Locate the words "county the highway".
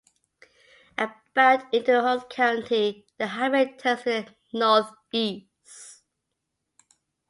2.21-3.75